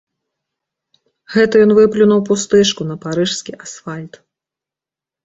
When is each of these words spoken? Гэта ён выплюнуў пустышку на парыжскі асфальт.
Гэта 1.33 1.53
ён 1.65 1.71
выплюнуў 1.79 2.19
пустышку 2.29 2.81
на 2.93 2.97
парыжскі 3.05 3.51
асфальт. 3.67 4.13